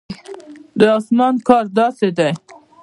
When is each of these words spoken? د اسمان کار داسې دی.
د 0.79 0.81
اسمان 0.97 1.35
کار 1.47 1.65
داسې 1.77 2.07
دی. 2.17 2.29